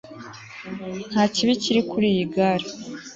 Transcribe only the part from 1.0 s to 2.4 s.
nta kibi kiri kuri iyi